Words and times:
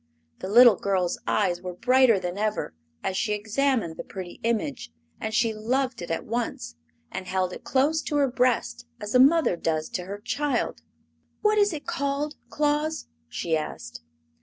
The 0.39 0.49
little 0.49 0.77
girl's 0.77 1.19
eyes 1.27 1.61
were 1.61 1.75
brighter 1.75 2.19
than 2.19 2.35
ever 2.35 2.73
as 3.03 3.15
she 3.15 3.33
examined 3.33 3.97
the 3.97 4.03
pretty 4.03 4.39
image, 4.41 4.89
and 5.19 5.31
she 5.31 5.53
loved 5.53 6.01
it 6.01 6.09
at 6.09 6.25
once, 6.25 6.75
and 7.11 7.27
held 7.27 7.53
it 7.53 7.63
close 7.63 8.01
to 8.05 8.15
her 8.15 8.27
breast, 8.27 8.87
as 8.99 9.13
a 9.13 9.19
mother 9.19 9.55
does 9.55 9.89
to 9.89 10.05
her 10.05 10.17
child. 10.17 10.81
"What 11.43 11.59
is 11.59 11.71
it 11.71 11.85
called, 11.85 12.33
Claus?" 12.49 13.09
she 13.29 13.55
asked. 13.55 14.01